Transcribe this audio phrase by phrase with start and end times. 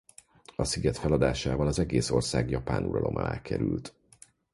[0.55, 3.95] A sziget feladásával az egész ország japán uralom alá került.